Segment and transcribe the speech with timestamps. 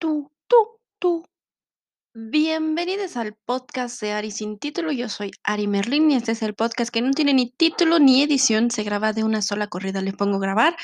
[0.00, 0.56] Tú, tú,
[0.98, 1.26] tú.
[2.14, 4.92] Bienvenidos al podcast de Ari sin título.
[4.92, 8.22] Yo soy Ari Merlin y este es el podcast que no tiene ni título ni
[8.22, 8.70] edición.
[8.70, 10.00] Se graba de una sola corrida.
[10.00, 10.74] Le pongo grabar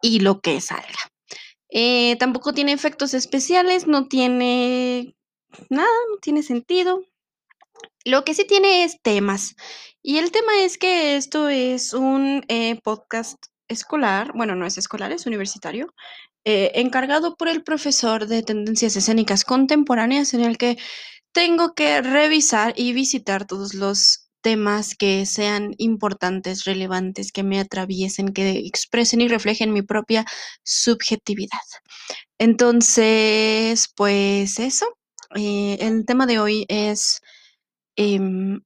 [0.00, 1.10] y lo que salga.
[1.70, 5.16] Eh, tampoco tiene efectos especiales, no tiene
[5.68, 7.02] nada, no tiene sentido.
[8.04, 9.56] Lo que sí tiene es temas.
[10.02, 15.10] Y el tema es que esto es un eh, podcast escolar, bueno, no es escolar,
[15.10, 15.92] es universitario,
[16.44, 20.78] eh, encargado por el profesor de tendencias escénicas contemporáneas en el que
[21.32, 28.32] tengo que revisar y visitar todos los temas que sean importantes, relevantes, que me atraviesen,
[28.32, 30.26] que expresen y reflejen mi propia
[30.64, 31.60] subjetividad.
[32.38, 34.86] Entonces, pues eso,
[35.36, 37.20] eh, el tema de hoy es
[37.96, 38.60] em,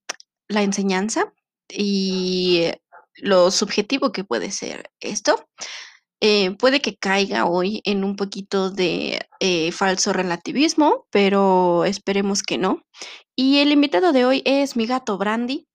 [0.48, 1.32] la enseñanza
[1.68, 2.70] y
[3.16, 5.46] lo subjetivo que puede ser esto.
[6.20, 12.56] Eh, puede que caiga hoy en un poquito de eh, falso relativismo, pero esperemos que
[12.56, 12.82] no.
[13.36, 15.66] Y el invitado de hoy es mi gato Brandy,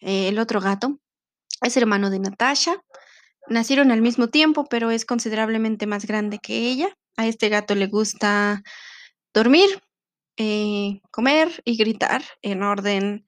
[0.00, 0.98] eh, el otro gato.
[1.62, 2.82] Es hermano de Natasha.
[3.48, 6.88] Nacieron al mismo tiempo, pero es considerablemente más grande que ella.
[7.16, 8.62] A este gato le gusta
[9.34, 9.68] dormir,
[11.10, 13.26] comer y gritar en orden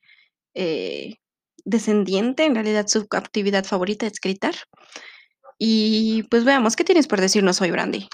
[1.64, 2.44] descendiente.
[2.44, 4.54] En realidad su actividad favorita es gritar.
[5.58, 8.08] Y pues veamos, ¿qué tienes por decirnos hoy, Brandy?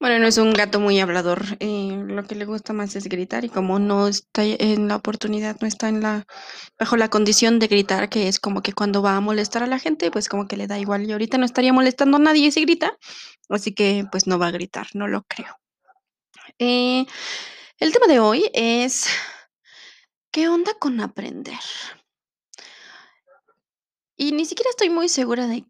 [0.00, 1.42] Bueno, no es un gato muy hablador.
[1.60, 5.56] eh, lo que le gusta más es gritar y como no está en la oportunidad,
[5.60, 6.24] no está en la
[6.78, 9.78] bajo la condición de gritar, que es como que cuando va a molestar a la
[9.78, 11.04] gente, pues como que le da igual.
[11.08, 12.96] Y ahorita no estaría molestando a nadie si grita,
[13.48, 15.56] así que pues no va a gritar, no lo creo.
[16.58, 17.06] Eh,
[17.78, 19.06] el tema de hoy es
[20.34, 21.60] ¿qué onda con aprender?
[24.16, 25.64] Y ni siquiera estoy muy segura de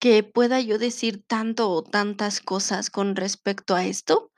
[0.00, 4.32] que pueda yo decir tanto o tantas cosas con respecto a esto.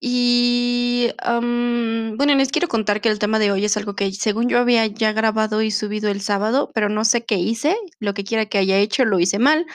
[0.00, 4.60] Y bueno, les quiero contar que el tema de hoy es algo que según yo
[4.60, 7.76] había ya grabado y subido el sábado, pero no sé qué hice.
[7.98, 9.66] Lo que quiera que haya hecho, lo hice mal,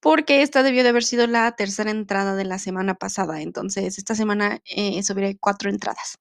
[0.00, 3.40] porque esta debió de haber sido la tercera entrada de la semana pasada.
[3.40, 6.18] Entonces, esta semana eh, subiré cuatro entradas.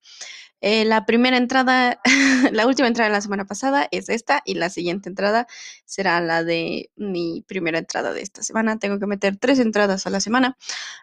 [0.62, 2.02] Eh, la primera entrada,
[2.52, 5.48] la última entrada de la semana pasada es esta y la siguiente entrada
[5.86, 8.80] será la de mi primera entrada de esta semana.
[8.80, 10.58] Tengo que meter tres entradas a la semana,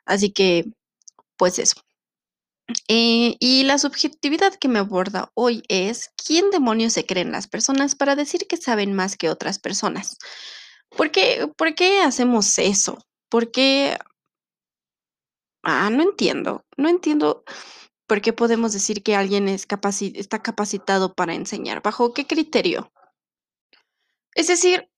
[0.06, 0.66] así que
[1.36, 1.76] pues eso.
[2.88, 7.94] Eh, y la subjetividad que me aborda hoy es quién demonios se creen las personas
[7.94, 10.16] para decir que saben más que otras personas.
[10.96, 12.98] ¿Por qué, por qué hacemos eso?
[13.28, 13.98] ¿Por qué?
[15.62, 17.44] Ah, no entiendo, no entiendo.
[18.06, 21.82] ¿Por qué podemos decir que alguien está capacitado para enseñar?
[21.82, 22.92] ¿Bajo qué criterio?
[24.34, 24.88] Es decir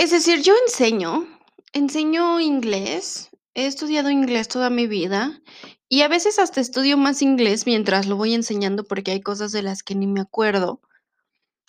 [0.00, 1.28] es decir, yo enseño,
[1.74, 5.42] enseño inglés, he estudiado inglés toda mi vida
[5.90, 9.60] y a veces hasta estudio más inglés mientras lo voy enseñando porque hay cosas de
[9.60, 10.80] las que ni me acuerdo.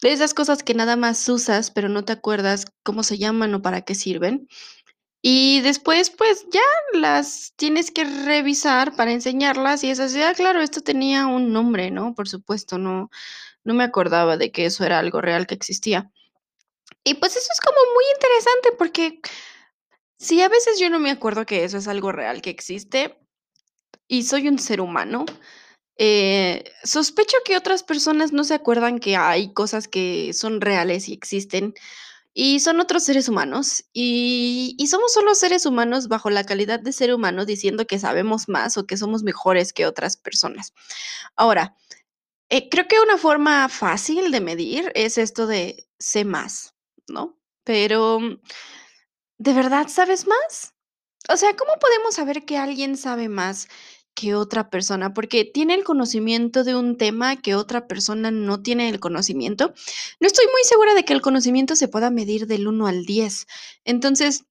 [0.01, 3.61] De esas cosas que nada más usas, pero no te acuerdas cómo se llaman o
[3.61, 4.47] para qué sirven.
[5.21, 6.61] Y después, pues ya
[6.93, 11.91] las tienes que revisar para enseñarlas y es así, ah, claro, esto tenía un nombre,
[11.91, 12.15] ¿no?
[12.15, 13.11] Por supuesto, no,
[13.63, 16.11] no me acordaba de que eso era algo real que existía.
[17.03, 19.19] Y pues eso es como muy interesante porque
[20.17, 23.17] si a veces yo no me acuerdo que eso es algo real que existe
[24.07, 25.25] y soy un ser humano,
[25.97, 31.13] eh, sospecho que otras personas no se acuerdan que hay cosas que son reales y
[31.13, 31.75] existen
[32.33, 36.93] y son otros seres humanos, y y somos solo seres humanos bajo la calidad de
[36.93, 40.73] ser humano diciendo que sabemos más o que somos mejores que otras personas.
[41.35, 41.75] Ahora,
[42.49, 46.75] eh, creo que una forma fácil de medir es esto de sé más,
[47.07, 47.39] ¿no?
[47.63, 48.19] Pero,
[49.37, 50.73] ¿de verdad sabes más?
[51.29, 53.67] O sea, ¿cómo podemos saber que alguien sabe más
[54.16, 55.13] que otra persona?
[55.13, 59.73] Porque tiene el conocimiento de un tema que otra persona no tiene el conocimiento.
[60.19, 63.47] No estoy muy segura de que el conocimiento se pueda medir del 1 al 10.
[63.85, 64.46] Entonces,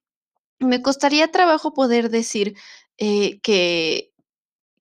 [0.59, 2.57] me costaría trabajo poder decir,
[2.99, 4.11] eh, que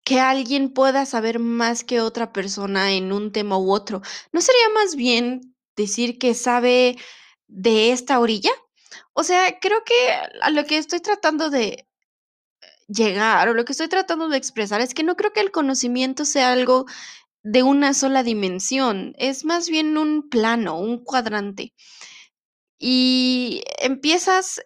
[0.10, 4.02] que alguien pueda saber más que otra persona en un tema u otro.
[4.32, 6.98] ¿No sería más bien decir que sabe
[7.48, 8.50] de esta orilla?
[9.14, 9.94] O sea, creo que
[10.42, 11.88] a lo que estoy tratando de
[12.90, 16.26] llegar, o lo que estoy tratando de expresar, es que no creo que el conocimiento
[16.26, 16.86] sea algo
[17.44, 21.74] de una sola dimensión, es más bien un plano, un cuadrante.
[22.80, 24.62] Y empiezas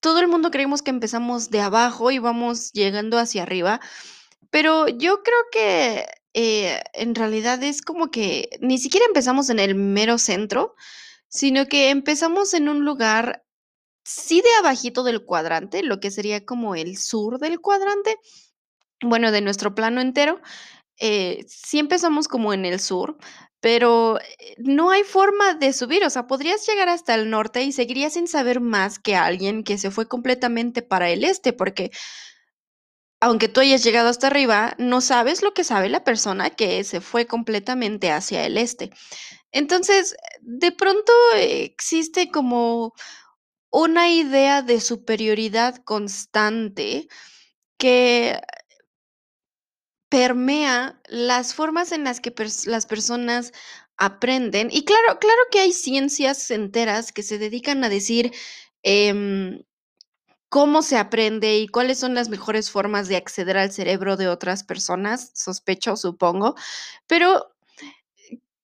[0.00, 3.80] todo el mundo creemos que empezamos de abajo y vamos llegando hacia arriba,
[4.50, 9.74] pero yo creo que, eh, en realidad es como que ni siquiera empezamos en el
[9.74, 10.74] mero centro,
[11.28, 13.44] sino que empezamos en un lugar,
[14.04, 18.16] sí de abajito del cuadrante, lo que sería como el sur del cuadrante,
[19.02, 20.40] bueno, de nuestro plano entero,
[21.00, 23.18] eh, sí empezamos como en el sur,
[23.60, 27.72] pero, eh, no hay forma de subir, o sea, podrías llegar hasta el norte y
[27.72, 31.90] seguirías sin saber más que alguien que se fue completamente para el este, porque
[33.22, 37.00] aunque tú hayas llegado hasta arriba, no sabes lo que sabe la persona que se
[37.02, 38.90] fue completamente hacia el este.
[39.52, 42.94] Entonces, de pronto existe como
[43.70, 47.08] una idea de superioridad constante
[47.78, 48.40] que
[50.10, 52.34] permea las formas en las que
[52.66, 53.52] las personas
[53.96, 54.68] aprenden.
[54.72, 58.32] Y claro claro que hay ciencias enteras que se dedican a decir,
[58.82, 59.62] em,
[60.50, 64.64] cómo se aprende y cuáles son las mejores formas de acceder al cerebro de otras
[64.64, 66.56] personas, sospecho, supongo,
[67.08, 67.52] pero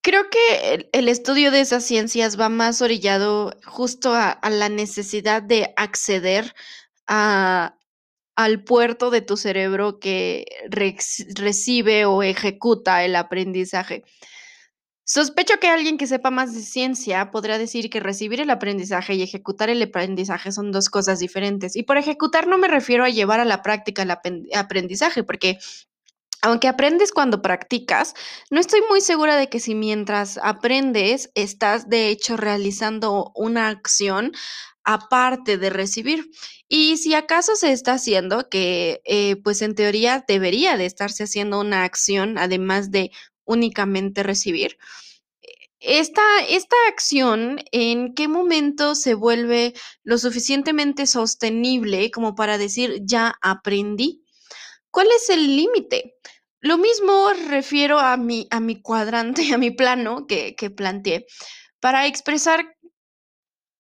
[0.06, 5.74] creo que el estudio de esas ciencias va más orillado justo a la necesidad de
[5.76, 6.54] acceder
[7.08, 7.76] a
[8.36, 10.44] al puerto de tu cerebro que
[11.34, 14.04] recibe o ejecuta el aprendizaje.
[15.04, 19.22] Sospecho que alguien que sepa más de ciencia podrá decir que recibir el aprendizaje y
[19.22, 21.74] ejecutar el aprendizaje son 2 cosas diferentes.
[21.74, 24.12] Y por ejecutar no me refiero a llevar a la práctica el
[24.54, 25.58] aprendizaje, porque
[26.46, 28.14] aunque aprendes cuando practicas,
[28.50, 34.32] no estoy muy segura de que si mientras aprendes estás, de hecho, realizando una acción
[34.84, 36.30] aparte de recibir.
[36.68, 41.60] Y si acaso se está haciendo, que, eh, pues, en teoría debería de estarse haciendo
[41.60, 43.10] una acción, además de
[43.44, 44.78] únicamente recibir.
[45.80, 53.00] E esta esta acción, ¿en qué momento se vuelve lo suficientemente sostenible como para decir:
[53.04, 54.22] "Ya aprendí"?
[54.90, 56.15] ¿Cuál es el límite?
[56.66, 61.26] Lo mismo refiero a mi a mi cuadrante, a mi plano que que planteé
[61.80, 62.76] para expresar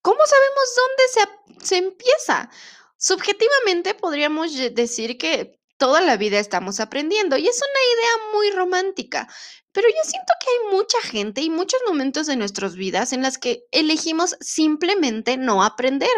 [0.02, 2.48] ¿cómo sabemos dónde se se empieza?
[2.96, 9.28] Subjetivamente podríamos decir que toda la vida estamos aprendiendo, y es una idea muy romántica,
[9.72, 13.36] pero yo siento que hay mucha gente y muchos momentos de nuestras vidas en las
[13.36, 16.16] que elegimos simplemente no aprender.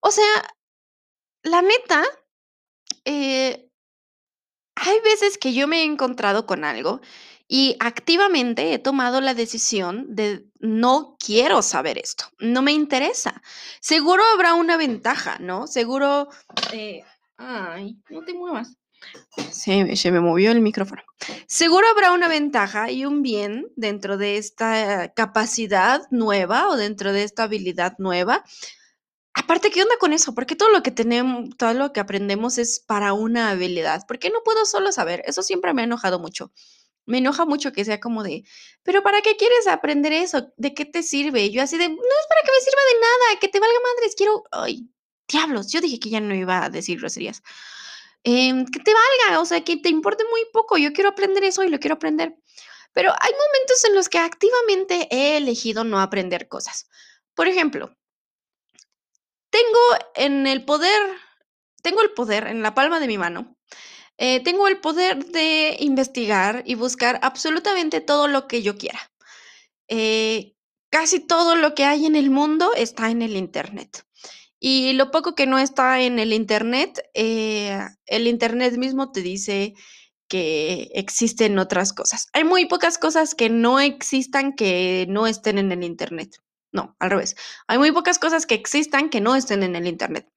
[0.00, 0.54] O sea,
[1.42, 2.04] la neta,
[3.04, 3.65] eh
[4.76, 7.00] hay veces que yo me he encontrado con algo
[7.48, 13.42] y activamente he tomado la decisión de: "No quiero saber esto, no me interesa".
[13.80, 15.66] Seguro habrá una ventaja, ¿no?
[15.66, 16.28] Seguro,
[16.72, 17.02] eh
[17.38, 18.76] ay, no te muevas.
[19.50, 21.02] Se me se me movió el micrófono.
[21.46, 27.22] Seguro habrá una ventaja y un bien dentro de esta capacidad nueva o dentro de
[27.22, 28.44] esta habilidad nueva.
[29.38, 30.34] Aparte, ¿qué onda con eso?
[30.34, 34.06] ¿Por qué todo lo que tenem todo lo que aprendemos es para una habilidad?
[34.06, 35.22] ¿Por qué no puedo solo saber?
[35.26, 36.52] Eso siempre me ha enojado mucho.
[37.06, 38.44] Me enoja mucho que sea como de:
[38.84, 40.52] "¿Pero para qué quieres aprender eso?
[40.58, 41.50] ¿De qué te sirve?".
[41.50, 44.14] Yo así de: "No es para que me sirva de nada, que te valga madres,
[44.16, 44.44] quiero".
[44.52, 44.90] Ay,
[45.28, 47.42] diablos, yo dije que ya no iba a decir groserías.
[48.24, 51.64] Em, que te valga, o sea, que te importe muy poco, yo quiero aprender eso
[51.64, 52.36] y lo quiero aprender.
[52.94, 56.88] Pero hay momentos en los que activamente he elegido no aprender cosas.
[57.34, 57.95] Por ejemplo
[59.56, 61.00] tengo en el poder
[61.86, 63.56] tengo el poder en la palma de mi mano,
[64.18, 68.98] eh, tengo el poder de investigar y buscar absolutamente todo lo que yo quiera.
[69.86, 70.54] Eh,
[70.90, 74.04] casi todo lo que hay en el mundo está en el Internet.
[74.58, 79.74] Y lo poco que no está en el Internet, eh, el Internet mismo te dice
[80.28, 82.26] que existen otras cosas.
[82.32, 86.40] Hay muy pocas cosas que no existan que no estén en el Internet.
[86.76, 87.36] No, al revés.
[87.68, 90.30] Hay muy pocas cosas que existan que no estén en el Internet.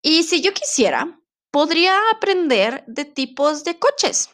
[0.00, 4.30] Y si yo quisiera, podría aprender de tipos de coches,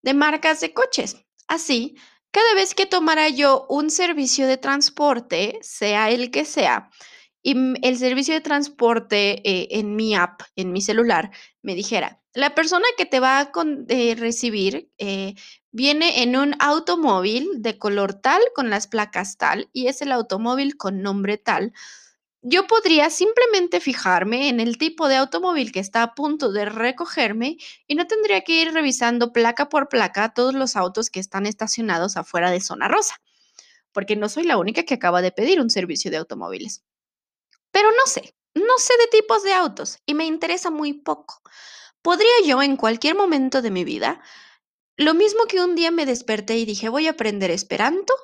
[0.00, 1.18] de marcas de coches.
[1.46, 1.96] Así,
[2.30, 6.88] cada vez que tomara yo un servicio de transporte, sea el que sea,
[7.42, 7.54] y,
[7.86, 11.30] el servicio de transporte, eh, en mi app, en mi celular,
[11.62, 13.52] me dijera: "La persona que te va a
[13.88, 15.34] eh, recibir, eh,
[15.76, 20.76] viene en un automóvil de color tal, con las placas tal, y es el automóvil
[20.78, 21.72] con nombre tal".
[22.42, 27.58] Yo podría simplemente fijarme en el tipo de automóvil que está a punto de recogerme
[27.88, 32.16] y no tendría que ir revisando placa por placa todos los autos que están estacionados
[32.16, 33.16] afuera de zona rosa,
[33.92, 36.82] porque no soy la única que acaba de pedir un servicio de automóviles.
[37.72, 41.42] Pero no sé, no sé de tipos de autos y me interesa muy poco.
[42.02, 44.20] ¿Podría yo en cualquier momento de mi vida,
[44.96, 48.14] lo mismo que un día me desperté y dije: "Voy a aprender esperanto",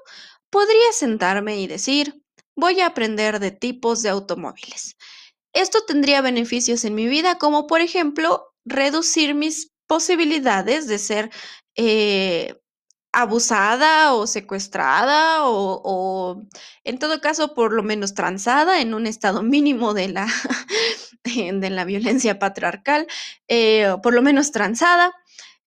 [0.51, 2.23] podría sentarme y decir:
[2.57, 4.97] "Voy a aprender de tipos de automóviles".
[5.55, 11.31] Esto tendría beneficios en mi vida, como por ejemplo, reducir mis posibilidades de ser,
[11.77, 12.57] eh
[13.15, 16.43] abusada o secuestrada o
[16.85, 20.27] en todo caso, por lo menos transada en un estado mínimo de la
[21.25, 23.07] de la violencia patriarcal,
[23.49, 25.13] eh, por lo menos transada,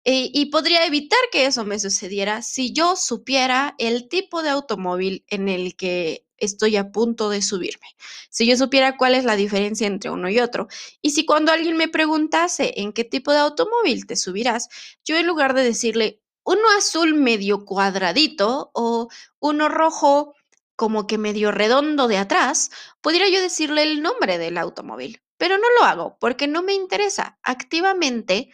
[0.04, 5.50] y podría evitar que eso me sucediera si yo supiera el tipo de automóvil en
[5.50, 7.88] el que estoy a punto de subirme,
[8.30, 10.68] si yo supiera cuál es la diferencia entre uno y otro,
[11.02, 14.70] y si cuando alguien me preguntase en qué tipo de automóvil te subirás,
[15.04, 20.34] yo en lugar de decirle uno azul medio cuadradito o uno rojo
[20.76, 25.68] como que medio redondo de atrás, pudiera yo decirle el nombre del automóvil, pero no
[25.78, 27.38] lo hago porque no me interesa.
[27.44, 28.50] Activamente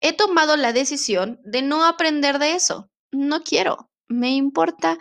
[0.00, 2.90] he tomado la decisión de no aprender de eso.
[3.12, 3.90] No quiero.
[4.08, 4.98] Me importa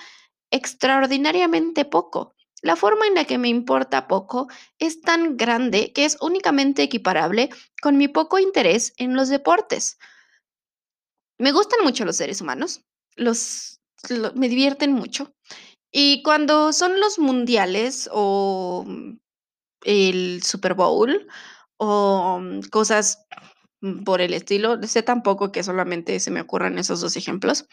[0.52, 2.36] extraordinariamente poco.
[2.62, 4.48] La forma en la que me importa poco
[4.80, 7.50] es tan grande que es únicamente equiparable
[7.82, 9.98] con mi poco interés en los deportes.
[11.40, 12.82] Me gustan mucho los seres humanos,
[13.16, 15.32] los lo me divierten mucho,
[15.92, 19.18] y cuando son los mundiales o, mm,
[19.84, 21.28] el Super Bowl
[21.78, 23.26] o, mm, cosas,
[24.06, 27.66] por el estilo, sé tan poco que solamente se me ocurren esos 2 ejemplos,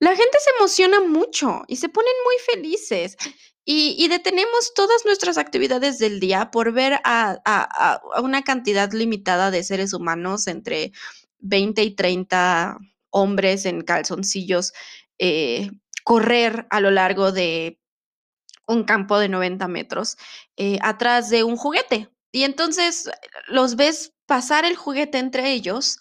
[0.00, 3.16] la gente se emociona mucho y se ponen muy felices,
[3.64, 9.92] y detenemos todas nuestras actividades del día por ver a una cantidad limitada de seres
[9.94, 10.92] humanos entre
[11.38, 12.78] 20 y 30
[13.10, 14.72] hombres en calzoncillos,
[15.18, 15.70] eh,
[16.04, 17.78] correr a lo largo de
[18.68, 20.16] un campo de 90 metros,
[20.56, 22.10] eh, atrás de un juguete.
[22.32, 23.10] Y entonces
[23.48, 25.98] los ves pasar el juguete entre ellos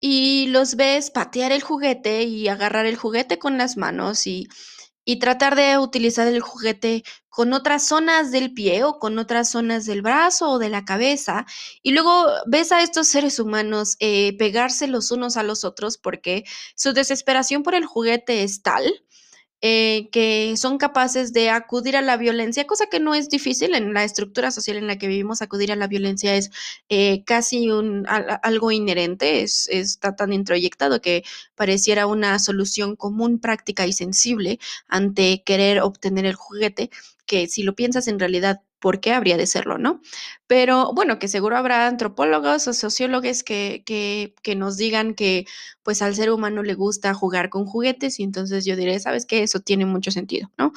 [0.00, 4.48] y los ves patear el juguete y agarrar el juguete con las manos y
[5.04, 9.86] y tratar de utilizar el juguete con otras zonas del pie o con otras zonas
[9.86, 11.46] del brazo o de la cabeza,
[11.82, 16.44] y luego ves a estos seres humanos, eh, pegarse los unos a los otros porque
[16.76, 18.84] su desesperación por el juguete es tal,
[19.62, 23.94] eh, que son capaces de acudir a la violencia, cosa que no es difícil en
[23.94, 26.50] la estructura social en la que vivimos, acudir a la violencia es,
[26.88, 28.04] eh, casi un
[28.42, 31.22] algo inherente, es está tan introyectado que
[31.54, 36.90] pareciera una solución común, práctica y sensible ante querer obtener el juguete,
[37.26, 40.02] que si lo piensas en realidad, ¿por qué habría de serlo, no?
[40.48, 45.46] Pero bueno, que seguro habrá antropólogos o sociólogues que que que nos digan que,
[45.84, 49.44] pues, al ser humano le gusta jugar con juguetes, y entonces yo diré: "¿Sabes qué?
[49.44, 50.74] Eso tiene mucho sentido", ¿no?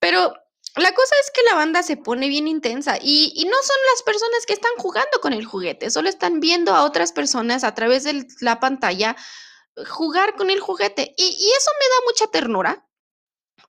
[0.00, 0.34] Pero
[0.76, 4.02] la cosa es que la banda se pone bien intensa, y y no son las
[4.04, 8.04] personas que están jugando con el juguete, solo están viendo a otras personas a través
[8.04, 9.16] del la pantalla
[9.90, 12.86] jugar con el juguete, y y eso me da mucha ternura,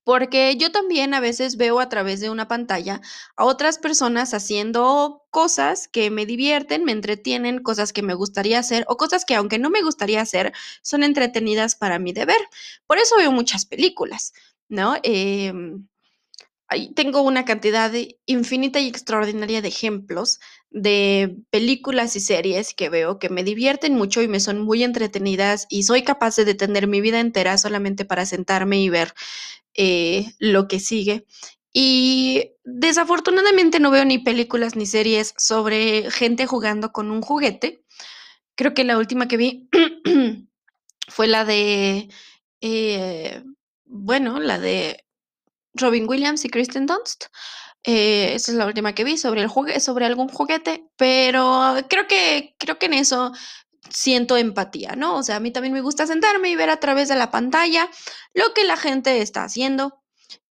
[0.04, 3.02] porque yo también a veces veo a través de una pantalla
[3.36, 8.86] a otras personas haciendo cosas que me divierten, me entretienen, cosas que me gustaría hacer,
[8.88, 12.42] o cosas que, aunque no me gustaría hacer, son entretenidas para mí de ver.
[12.88, 14.34] Por eso veo muchas películas,
[14.70, 14.96] ¿no?
[16.70, 17.92] Ay, tengo una cantidad
[18.26, 20.40] infinita y extraordinaria de ejemplos
[20.72, 25.68] de películas y series que veo que me divierten mucho y me son muy entretenidas,
[25.70, 29.14] y soy capaz de detener mi vida entera solamente para sentarme y ver,
[29.76, 31.26] eh, lo que sigue.
[31.74, 37.84] Y desafortunadamente no veo ni películas ni series sobre gente jugando con un juguete.
[38.56, 39.70] Creo que la última que vi
[41.08, 42.10] fue la de,
[42.62, 43.44] eh,
[43.86, 45.04] bueno, la de
[45.74, 47.26] Robin Williams y Kristen Dunst.
[47.86, 49.50] Eh, esa es la última que vi sobre el
[49.82, 53.34] sobre algún juguete, pero creo que creo que en eso
[53.90, 55.18] siento empatía, ¿no?
[55.18, 57.90] O sea, a mí también me gusta sentarme y ver a través de la pantalla
[58.34, 60.00] lo que la gente está haciendo,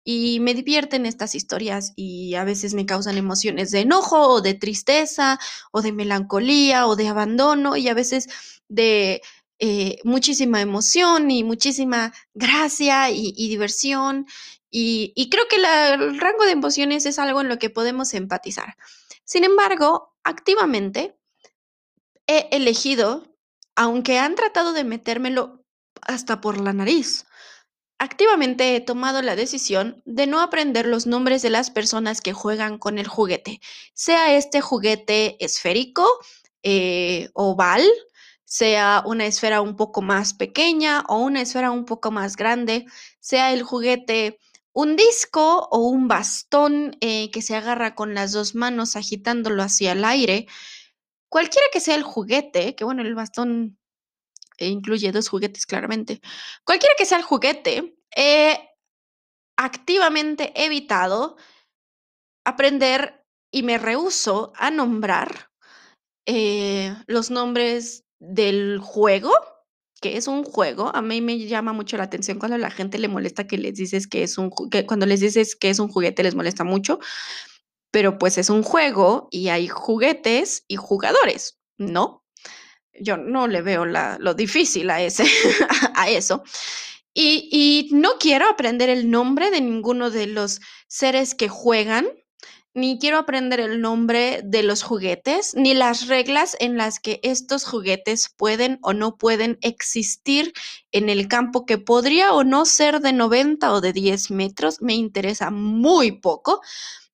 [0.05, 4.55] y me divierten estas historias, y a veces me causan emociones de enojo, o de
[4.55, 5.39] tristeza,
[5.71, 8.29] o de melancolía, o de abandono, y a veces
[8.69, 9.23] de,
[9.61, 14.27] eh, muchísima emoción y muchísima gracia y diversión,
[14.71, 18.77] y creo que el rango de emociones es algo en lo que podemos empatizar.
[19.25, 21.17] Sin embargo, activamente
[22.27, 23.25] he elegido,
[23.77, 25.65] aunque han tratado de metérmelo
[26.03, 27.27] hasta por la nariz,
[27.99, 32.79] activamente he tomado la decisión de no aprender los nombres de las personas que juegan
[32.79, 33.61] con el juguete,
[33.95, 36.07] sea este juguete esférico,
[36.63, 37.85] eh, oval,
[38.45, 42.87] sea una esfera un poco más pequeña o una esfera un poco más grande,
[43.21, 44.39] sea el juguete
[44.75, 49.93] un disco o un bastón, eh, que se agarra con las 2 manos agitándolo hacia
[49.93, 50.47] el aire.
[51.33, 53.79] Cualquiera que sea el juguete, que bueno, el bastón,
[54.59, 56.21] incluye 2 juguetes claramente.
[56.63, 58.59] Cualquiera que sea el juguete, he
[59.57, 61.39] activamente evitado
[62.45, 65.51] aprender y me rehúso a nombrar,
[66.27, 69.33] eh, los nombres del juego
[70.03, 70.95] que es un juego.
[70.95, 74.07] A mí me llama mucho la atención cuando la gente le molesta que les dices
[74.07, 76.99] que es un que cuando les dices que es un juguete les molesta mucho,
[77.93, 82.25] pero, pues, es un juego y hay juguetes y jugadores, ¿no?
[83.01, 85.25] Yo no le veo la lo difícil a ese
[85.95, 86.43] a eso.
[87.15, 92.07] Y no quiero aprender el nombre de ninguno de los seres que juegan,
[92.75, 97.65] ni quiero aprender el nombre de los juguetes, ni las reglas en las que estos
[97.65, 100.55] juguetes pueden o no pueden existir
[100.91, 104.95] en el campo que podría o no ser de 90 o de 10 metros, me
[104.95, 106.63] interesa muy poco.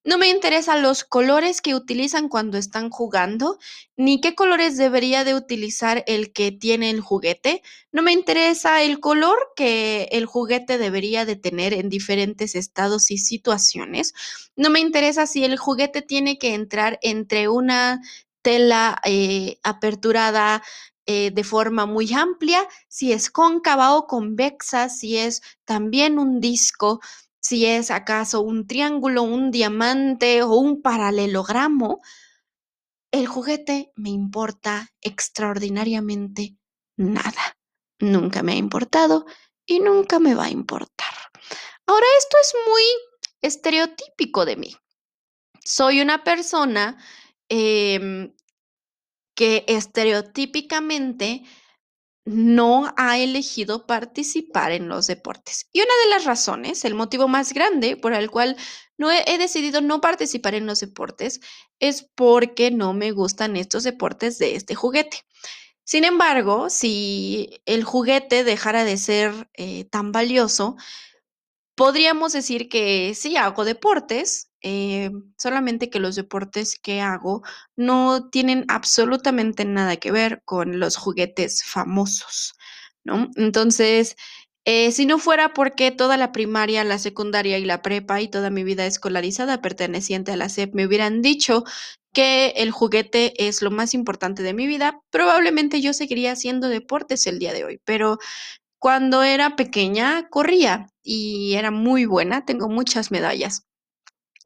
[0.05, 3.59] No me interesan los colores que utilizan cuando están jugando,
[3.97, 7.63] ni qué colores debería de utilizar el que tiene el juguete.
[7.93, 13.19] No me interesa el color que el juguete debería de tener en diferentes estados y
[13.19, 14.15] situaciones.
[14.57, 18.01] No me interesa si el juguete tiene que entrar entre una
[18.41, 20.63] tela, eh, aperturada,
[21.07, 27.01] eh, de forma muy amplia, si es cóncava o convexa, si es también un disco,
[27.41, 32.01] si es acaso un triángulo, un diamante o un paralelogramo.
[33.11, 36.57] El juguete me importa extraordinariamente
[36.97, 37.57] nada.
[38.01, 39.27] Nunca me ha importado
[39.67, 41.09] y nunca me va a importar.
[41.87, 42.83] Ahora, esto es muy
[43.41, 44.77] estereotípico de mí.
[45.65, 46.97] Soy una persona,
[47.49, 48.35] em,
[49.35, 51.45] que estereotípicamente
[52.29, 55.67] no ha elegido participar en los deportes.
[55.73, 58.57] Y una de las razones, el motivo más grande por el cual
[58.99, 61.41] no he, decidido no participar en los deportes
[61.79, 65.25] es porque no me gustan estos deportes de este juguete.
[65.85, 70.77] Sin embargo, si el juguete dejara de ser eh, tan valioso,
[71.77, 77.43] podríamos decir que sí hago deportes, eh, solamente que los deportes que hago
[77.77, 82.55] no tienen absolutamente nada que ver con los juguetes famosos,
[83.05, 83.31] ¿no?
[83.37, 84.17] Entonces,
[84.65, 88.51] eh, si no fuera porque toda la primaria, la secundaria y la prepa y toda
[88.51, 91.65] mi vida escolarizada perteneciente a la SEP me hubieran dicho
[92.13, 97.27] que el juguete es lo más importante de mi vida, probablemente yo seguiría haciendo deportes
[97.27, 98.19] el día de hoy, pero
[98.81, 103.68] cuando era pequeña corría y era muy buena, tengo muchas medallas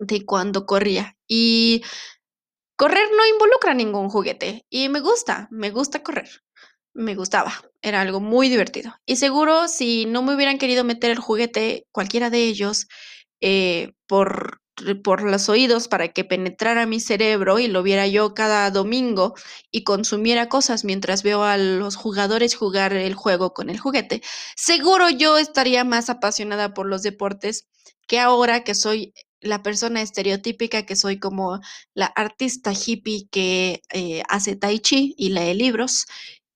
[0.02, 1.16] de cuando corría.
[1.26, 1.82] Y
[2.76, 6.28] correr no involucra ningún juguete y me gusta, me gusta correr.
[6.94, 8.94] Me gustaba, era algo muy divertido.
[9.06, 12.86] Y seguro si no me hubieran querido meter el juguete, cualquiera de ellos,
[13.40, 14.62] eh, por
[15.04, 19.34] por los oídos para que penetrara mi cerebro y lo viera yo cada domingo
[19.70, 24.22] y consumiera cosas mientras veo a los jugadores jugar el juego con el juguete,
[24.56, 27.66] seguro yo estaría más apasionada por los deportes
[28.06, 29.12] que ahora que soy
[29.42, 31.60] la persona estereotípica, que soy como
[31.94, 36.06] la artista hippie que eh, hace tai chi y lee libros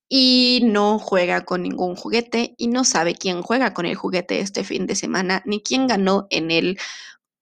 [0.08, 4.64] y no juega con ningún juguete y no sabe quién juega con el juguete este
[4.64, 6.78] fin de semana ni quién ganó en el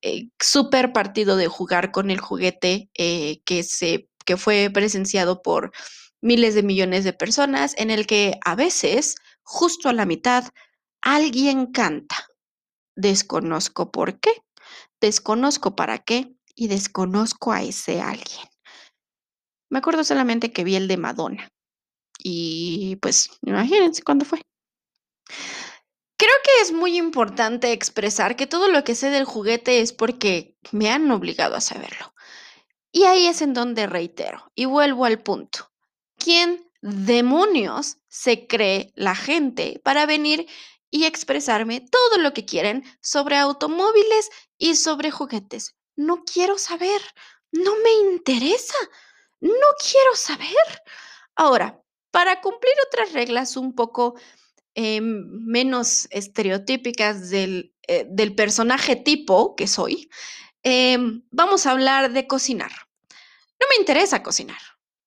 [0.03, 5.73] eh, super partido de jugar con el juguete eh, que, se, que fue presenciado por
[6.25, 10.45] miles de millones de personas, en el que a veces, justo a la mitad,
[11.03, 12.17] alguien canta.
[12.97, 14.31] Desconozco por qué,
[15.05, 18.49] desconozco para qué y desconozco a ese alguien.
[19.71, 21.49] Me acuerdo solamente que vi el de Madonna
[22.19, 24.40] y pues imagínense cuándo fue.
[26.17, 30.57] Creo que es muy importante expresar que todo lo que sé del juguete es porque
[30.73, 32.14] me han obligado a saberlo.
[32.90, 35.71] Y ahí es en donde reitero y vuelvo al punto.
[36.17, 40.47] ¿Quién demonios se cree la gente para venir
[40.95, 45.77] y expresarme todo lo que quieren sobre automóviles y sobre juguetes?
[45.97, 47.01] No quiero saber,
[47.51, 48.77] no me interesa,
[49.41, 50.83] no quiero saber.
[51.35, 54.15] Ahora, para cumplir otras reglas un poco
[54.77, 60.11] Em, menos estereotípicas del, eh, del, personaje tipo que soy,
[60.65, 62.73] em, vamos a hablar de cocinar.
[63.61, 64.59] No me interesa cocinar,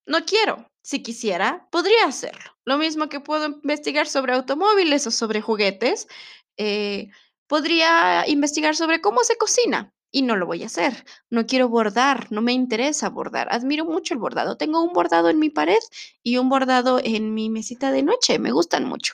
[0.05, 0.66] no quiero.
[0.87, 2.49] Si quisiera, podría hacerlo.
[2.63, 6.07] Lo mismo que puedo investigar sobre automóviles o sobre juguetes,
[6.55, 7.09] eh,
[7.45, 11.05] podría investigar sobre cómo se cocina y no lo voy a hacer.
[11.29, 13.49] No quiero bordar, no me interesa bordar.
[13.51, 14.55] Admiro mucho el bordado.
[14.55, 15.83] Tengo un bordado en mi pared
[16.23, 18.39] y un bordado en mi mesita de noche.
[18.39, 19.13] Me gustan mucho.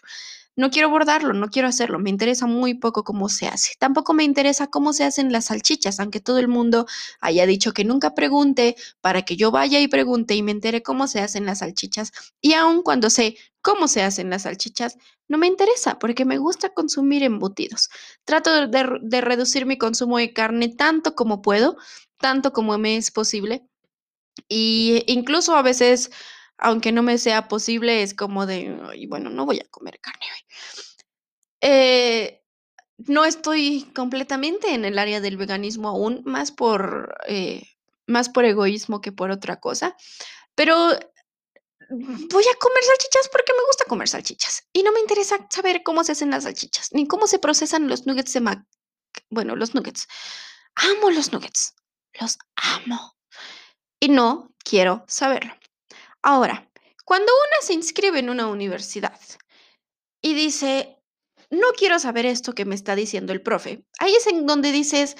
[0.56, 3.74] No quiero bordarlo, no quiero hacerlo, me interesa muy poco cómo se hace.
[3.80, 6.86] Tampoco me interesa cómo se hacen las salchichas, aunque todo el mundo
[7.20, 11.08] haya dicho que nunca pregunte para que yo vaya y pregunte y me entere cómo
[11.08, 12.12] se hacen las salchichas.
[12.39, 16.70] Y aun cuando sé cómo se hacen las salchichas, no me interesa porque me gusta
[16.70, 17.89] consumir embutidos.
[18.24, 21.78] Trato de, de reducir mi consumo de carne tanto como puedo,
[22.20, 23.66] tanto como me es posible.
[24.50, 26.12] Y incluso a veces
[26.58, 30.56] aunque no me sea posible, es como de, bueno, no voy a comer carne hoy.
[31.62, 32.42] Eh,
[32.98, 37.63] no estoy completamente en el área del veganismo aún, más por, eh,
[38.08, 39.96] más por egoísmo que por otra cosa,
[40.56, 40.76] pero
[41.89, 46.04] voy a comer salchichas porque me gusta comer salchichas y no me interesa saber cómo
[46.04, 48.66] se hacen las salchichas, ni cómo se procesan los nuggets de Mac.
[49.30, 50.08] Bueno, los nuggets.
[50.76, 51.76] Amo los nuggets.
[52.20, 53.16] Los amo.
[54.00, 55.54] Y no quiero saberlo.
[56.24, 56.72] Ahora,
[57.06, 59.20] cuando una se inscribe en una universidad
[60.22, 60.98] y dice,
[61.50, 65.18] no quiero saber esto que me está diciendo el profe, ahí es en donde dices,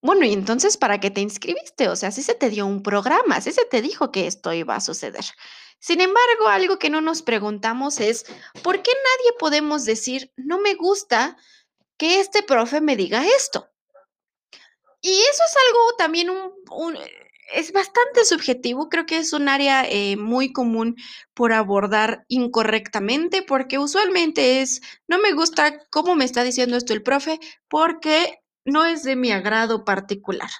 [0.00, 1.88] bueno, y entonces, ¿para qué te inscribiste?
[1.88, 4.76] O sea, si se te dio un programa, si se te dijo que esto iba
[4.76, 5.24] a suceder.
[5.80, 8.24] Sin embargo, algo que no nos preguntamos es,
[8.62, 11.36] ¿por qué nadie podemos decir, no me gusta
[11.98, 13.68] que este profe me diga esto?
[15.00, 16.96] Y eso es algo también un, un
[17.52, 20.96] es bastante subjetivo, creo que es un área eh, muy común
[21.34, 27.02] por abordar incorrectamente, porque usualmente es, no me gusta cómo me está diciendo esto el
[27.02, 30.50] profe, porque no es de mi agrado particular.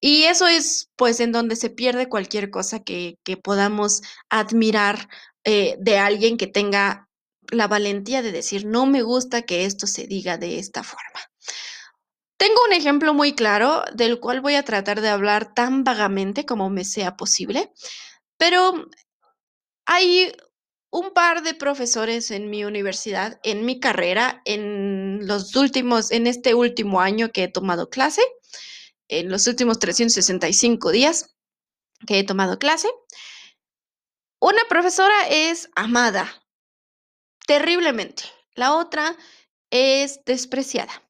[0.00, 5.08] Y eso es pues en donde se pierde cualquier cosa que, que podamos admirar
[5.44, 7.08] eh, de alguien que tenga
[7.50, 11.20] la valentía de decir, no me gusta que esto se diga de esta forma.
[12.36, 16.68] Tengo un ejemplo muy claro del cual voy a tratar de hablar tan vagamente como
[16.68, 17.72] me sea posible,
[18.36, 18.88] pero
[19.86, 20.32] hay
[20.90, 26.54] un par de profesores en mi universidad, en mi carrera, en los últimos, en este
[26.54, 28.22] último año que he tomado clase,
[29.08, 31.34] en los últimos 365 días
[32.06, 32.88] que he tomado clase.
[34.40, 36.44] Una profesora es amada
[37.46, 39.16] terriblemente, la otra
[39.70, 41.05] es despreciada.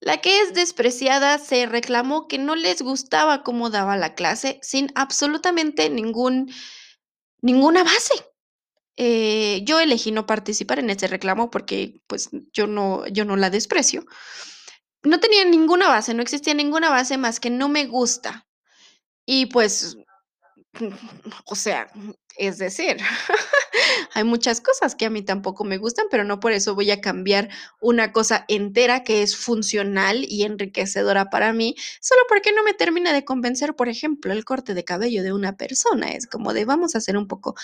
[0.00, 4.92] La que es despreciada se reclamó que no les gustaba cómo daba la clase sin
[4.94, 6.50] absolutamente ningún,
[7.40, 8.14] ninguna base.
[8.98, 13.50] Eh, yo elegí no participar en ese reclamo porque pues yo no, yo no la
[13.50, 14.04] desprecio.
[15.02, 18.46] No tenía ninguna base, no existía ninguna base más que no me gusta.
[19.26, 19.96] Y pues,
[21.44, 21.88] o sea,
[22.36, 22.96] es decir,
[24.14, 27.00] hay muchas cosas que a mí tampoco me gustan, pero no por eso voy a
[27.00, 27.48] cambiar
[27.80, 33.12] una cosa entera que es funcional y enriquecedora para mí, solo porque no me termina
[33.12, 36.10] de convencer, por ejemplo, el corte de cabello de una persona.
[36.12, 37.54] Es como de vamos a ser un poco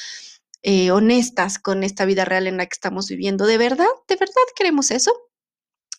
[0.62, 3.46] eh, honestas con esta vida real en la que estamos viviendo.
[3.46, 3.87] ¿De verdad?
[4.09, 5.12] ¿De verdad queremos eso?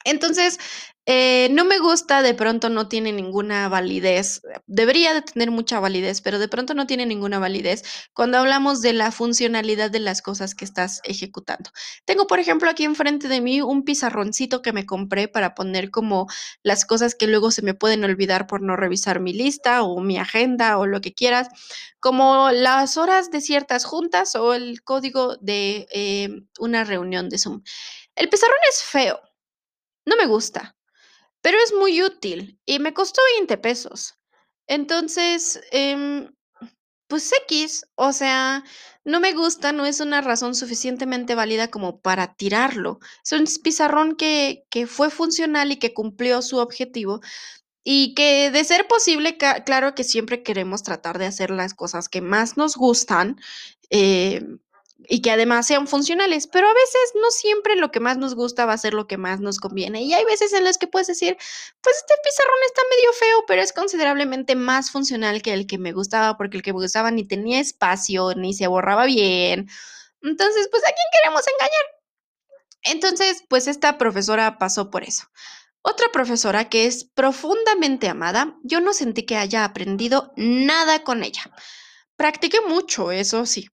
[0.04, 0.60] Entonces,
[1.06, 4.42] eh, no me gusta, de pronto no tiene ninguna validez.
[4.68, 8.94] Debería de tener mucha validez, pero de pronto no tiene ninguna validez cuando hablamos de
[8.94, 11.72] la funcionalidad de las cosas que estás ejecutando.
[12.06, 16.28] Tengo, por ejemplo, aquí enfrente de mí un pizarroncito que me compré para poner como
[16.64, 20.18] las cosas que luego se me pueden olvidar por no revisar mi lista o mi
[20.18, 21.50] agenda o lo que quieras,
[22.00, 27.62] como las horas de ciertas juntas o el código de eh, una reunión de Zoom.
[28.16, 29.20] El pizarrón es feo
[30.06, 30.76] no me gusta,
[31.42, 34.16] pero es muy útil y me costó 20 pesos.
[34.68, 36.34] Entonces, em,
[37.08, 38.64] pues X, o sea,
[39.06, 43.00] no me gusta, no es una razón suficientemente válida como para tirarlo.
[43.24, 47.22] Es un pizarrón que, que fue funcional y que cumplió su objetivo.
[47.84, 52.22] Y que de ser posible, claro que siempre queremos tratar de hacer las cosas que
[52.22, 53.38] más nos gustan,
[53.90, 54.42] eh,
[55.08, 58.66] y que además sean funcionales, pero a veces no siempre lo que más nos gusta
[58.66, 60.02] va a ser lo que más nos conviene.
[60.02, 61.38] Y hay veces en las que puedes decir,
[61.82, 65.92] pues este pizarrón está medio feo, pero es considerablemente más funcional que el que me
[65.94, 69.70] gustaba, porque el que me gustaba ni tenía espacio, ni se borraba bien.
[70.22, 71.86] Entonces, pues a quién queremos engañar.
[72.84, 75.28] Entonces, pues esta profesora pasó por eso.
[75.82, 81.44] Otra profesora que es profundamente amada, yo no sentí que haya aprendido nada con ella.
[82.16, 83.70] Practiqué mucho, eso sí,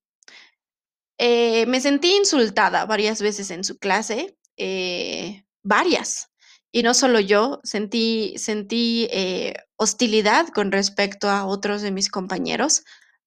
[1.22, 6.30] eh, me sentí insultada varias veces en su clase, eh, varias.
[6.72, 12.84] Y no solo yo, sentí, sentí eh, hostilidad con respecto a otros de mis compañeros,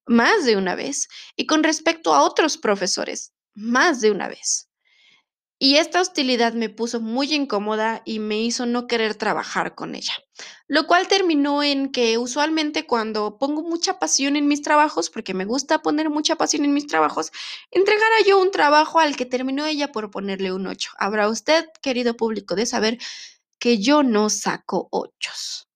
[0.08, 4.70] más de una vez, y con respecto a otros profesores, más de una vez.
[5.66, 10.12] Y esta hostilidad me puso muy incómoda y me hizo no querer trabajar con ella,
[10.68, 15.46] lo cual terminó en que usualmente cuando pongo mucha pasión en mis trabajos, porque me
[15.46, 17.32] gusta poner mucha pasión en mis trabajos,
[17.72, 20.92] entregara yo un trabajo al que terminó ella por ponerle un 8.
[20.98, 22.98] Habrá usted, querido público, de saber
[23.58, 25.70] que yo no saco ochos.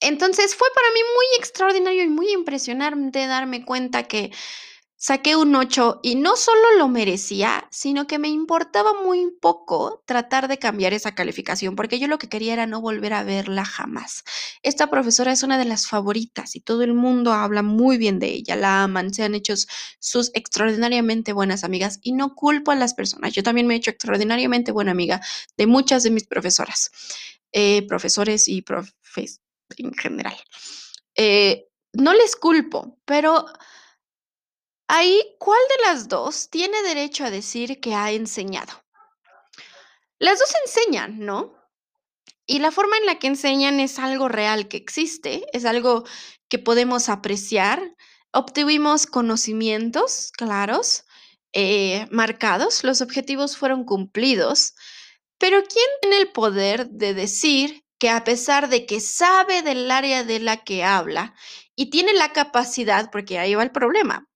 [0.00, 4.32] Entonces fue para mí muy extraordinario y muy impresionante darme cuenta que
[4.96, 10.46] Saqué un 8 y no solo lo merecía, sino que me importaba muy poco tratar
[10.48, 14.22] de cambiar esa calificación, porque yo lo que quería era no volver a verla jamás.
[14.62, 18.28] Esta profesora es una de las favoritas y todo el mundo habla muy bien de
[18.28, 19.54] ella, la aman, se han hecho
[19.98, 23.32] sus extraordinariamente buenas amigas y no culpo a las personas.
[23.34, 25.20] Yo también me he hecho extraordinariamente buena amiga
[25.56, 26.90] de muchas de mis profesoras,
[27.52, 29.40] eh, profesores y profes
[29.76, 30.36] en general.
[31.16, 33.46] Eh, no les culpo, pero
[34.88, 38.84] Ahí, ¿cuál de las dos tiene derecho a decir que ha enseñado?
[40.18, 41.54] Las dos enseñan, ¿no?
[42.46, 46.04] Y la forma en la que enseñan es algo real que existe, es algo
[46.48, 47.94] que podemos apreciar.
[48.32, 51.04] Obtuvimos conocimientos claros,
[51.54, 54.74] eh, marcados, los objetivos fueron cumplidos,
[55.38, 60.24] pero ¿quién tiene el poder de decir que a pesar de que sabe del área
[60.24, 61.34] de la que habla
[61.76, 64.28] y tiene la capacidad, porque ahí va el problema,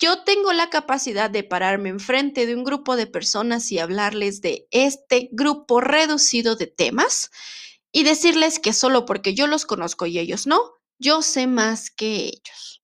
[0.00, 4.66] yo tengo la capacidad de pararme enfrente de un grupo de personas y hablarles de
[4.70, 7.30] este grupo reducido de temas
[7.92, 10.58] y decirles que solo porque yo los conozco y ellos no,
[10.98, 12.82] yo sé más que ellos.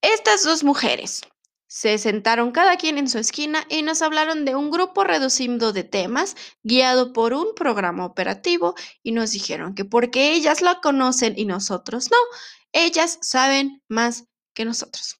[0.00, 1.22] Estas dos mujeres
[1.66, 5.82] se sentaron cada quien en su esquina y nos hablaron de un grupo reducido de
[5.82, 11.46] temas guiado por un programa operativo y nos dijeron que porque ellas lo conocen y
[11.46, 12.16] nosotros no,
[12.72, 15.17] ellas saben más que nosotros.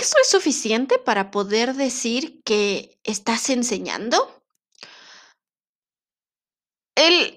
[0.00, 4.42] ¿Eso es suficiente para poder decir que estás enseñando?
[6.94, 7.36] El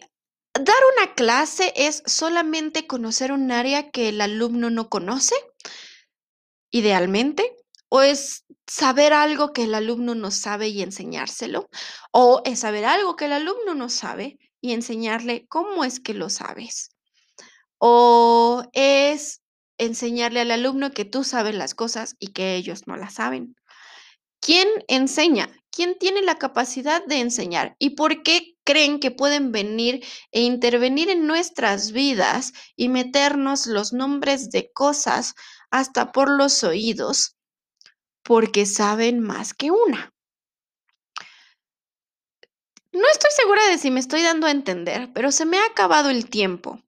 [0.54, 5.36] dar una clase es solamente conocer un área que el alumno no conoce,
[6.72, 7.54] idealmente,
[7.90, 11.68] o es saber algo que el alumno no sabe y enseñárselo,
[12.14, 16.30] o es saber algo que el alumno no sabe y enseñarle cómo es que lo
[16.30, 16.92] sabes,
[17.78, 19.43] o es
[19.78, 23.56] enseñarle al alumno que tú sabes las cosas y que ellos no las saben.
[24.40, 25.50] ¿Quién enseña?
[25.72, 27.76] ¿Quién tiene la capacidad de enseñar?
[27.80, 33.94] ¿Y por qué creen que pueden venir e intervenir en nuestras vidas y meternos los
[33.94, 35.34] nombres de cosas
[35.72, 37.38] hasta por los oídos?
[38.22, 40.14] Porque saben más que una.
[42.92, 46.12] No estoy segura de si me estoy dando a entender, pero se me ha acabado
[46.12, 46.80] el tiempo.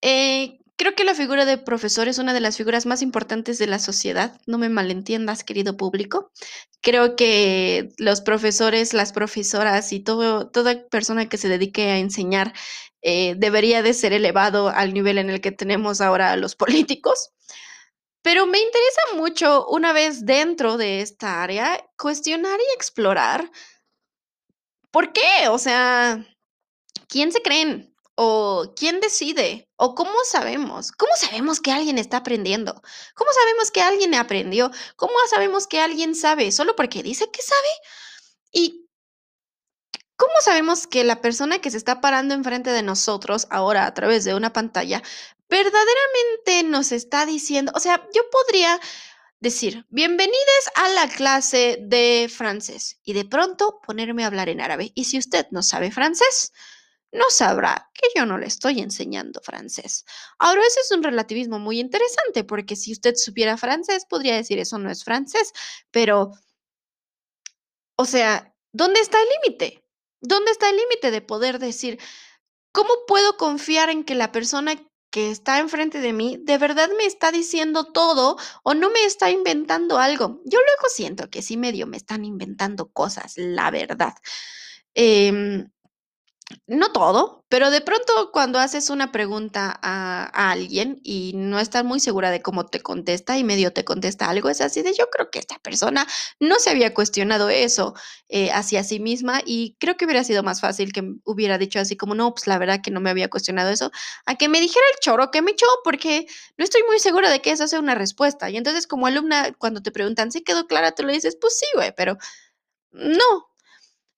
[0.00, 3.66] Eh, Creo que la figura de profesor es una de las figuras más importantes de
[3.66, 4.38] la sociedad.
[4.46, 6.30] No me malentiendas, querido público.
[6.82, 12.52] Creo que los profesores, las profesoras y todo, toda persona que se dedique a enseñar
[13.00, 17.30] eh, debería de ser elevado al nivel en el que tenemos ahora los políticos.
[18.22, 23.50] Pero me interesa mucho, una vez dentro de esta área, cuestionar y explorar
[24.90, 26.26] por qué, o sea,
[27.08, 27.95] ¿quién se creen?
[28.18, 29.68] ¿O quién decide?
[29.76, 30.90] ¿O cómo sabemos?
[30.90, 32.80] ¿Cómo sabemos que alguien está aprendiendo?
[33.14, 34.70] ¿Cómo sabemos que alguien aprendió?
[34.96, 36.50] ¿Cómo sabemos que alguien sabe?
[36.50, 37.68] ¿Solo porque dice que sabe?
[38.52, 38.88] ¿Y
[40.16, 44.24] cómo sabemos que la persona que se está parando enfrente de nosotros ahora a través
[44.24, 45.02] de una pantalla
[45.50, 47.70] verdaderamente nos está diciendo?
[47.74, 48.80] O sea, yo podría
[49.40, 54.90] decir, bienvenidos a la clase de francés y de pronto ponerme a hablar en árabe.
[54.94, 56.54] Y si usted no sabe francés,
[57.12, 60.04] no sabrá que yo no le estoy enseñando francés.
[60.38, 64.78] Ahora, ese es un relativismo muy interesante, porque si usted supiera francés, podría decir eso
[64.78, 65.52] no es francés,
[65.90, 66.32] pero,
[67.96, 69.84] o sea, ¿dónde está el límite?
[70.20, 71.98] ¿Dónde está el límite de poder decir,
[72.72, 74.76] ¿cómo puedo confiar en que la persona
[75.10, 79.30] que está enfrente de mí de verdad me está diciendo todo o no me está
[79.30, 80.42] inventando algo?
[80.46, 84.14] Yo luego siento que sí medio me están inventando cosas, la verdad.
[84.94, 85.66] Eh,
[86.66, 91.98] no todo, pero de pronto cuando haces una pregunta a, alguien y no estás muy
[91.98, 95.30] segura de cómo te contesta y medio te contesta algo, es así de yo creo
[95.30, 96.06] que esta persona
[96.38, 97.94] no se había cuestionado eso
[98.28, 101.96] eh, hacia sí misma y creo que hubiera sido más fácil que hubiera dicho así
[101.96, 103.90] como no, pues la verdad que no me había cuestionado eso,
[104.24, 107.40] a que me dijera el choro que me echó porque no estoy muy segura de
[107.42, 108.50] que esa sea una respuesta.
[108.50, 111.66] Y entonces como alumna, cuando te preguntan si quedó clara, tú le dices, pues sí,
[111.74, 112.16] güey, pero
[112.92, 113.48] no.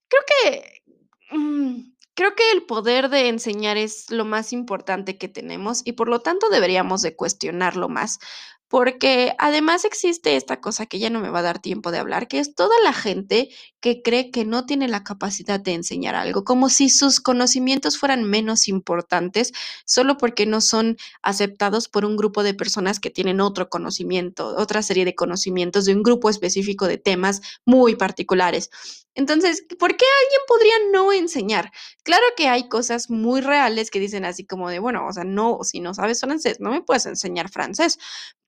[0.09, 0.83] Creo que...
[1.31, 6.09] Mm, Creo que el poder de enseñar es lo más importante que tenemos y por
[6.09, 8.19] lo tanto deberíamos de cuestionarlo más,
[8.69, 12.29] porque además existe esta cosa que ya no me va a dar tiempo de hablar,
[12.29, 13.49] que es toda la gente
[13.81, 18.25] que cree que no tiene la capacidad de enseñar algo, como si sus conocimientos fueran
[18.25, 19.53] menos importantes
[19.87, 24.83] solo porque no son aceptados por un grupo de personas que tienen otro conocimiento, otra
[24.83, 28.71] serie de conocimientos de un grupo específico de temas muy particulares.
[29.15, 31.73] Entonces, ¿por qué alguien podría no enseñar?
[32.05, 35.59] Claro que hay cosas muy reales que dicen así como de, bueno, o sea, no,
[35.65, 37.99] si no sabes francés, no me puedes enseñar francés,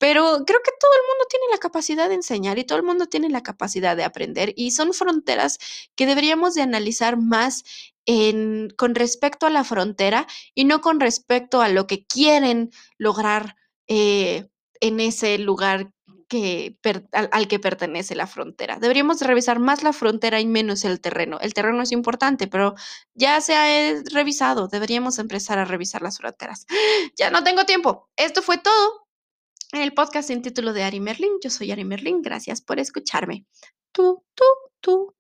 [0.01, 3.05] pero creo que todo el mundo tiene la capacidad de enseñar y todo el mundo
[3.05, 5.59] tiene la capacidad de aprender y son fronteras
[5.95, 7.65] que deberíamos de analizar más
[8.77, 13.57] con respecto a la frontera y no con respecto a lo que quieren lograr
[13.89, 14.49] eh,
[14.81, 15.93] en ese lugar
[17.13, 18.79] al, al, que pertenece la frontera.
[18.81, 21.39] Deberíamos revisar más la frontera y menos el terreno.
[21.41, 22.75] El terreno es importante, pero
[23.15, 24.67] ya se ha eh, revisado.
[24.69, 26.67] Deberíamos empezar a revisar las fronteras.
[27.17, 28.09] Ya no tengo tiempo.
[28.17, 29.00] Esto fue todo
[29.73, 31.33] en el podcast en título de Ari Merlin.
[31.43, 32.23] Yo soy Ari Merlin.
[32.23, 33.47] Gracias por escucharme.
[33.93, 34.45] Tú, tú,
[34.81, 35.15] tú.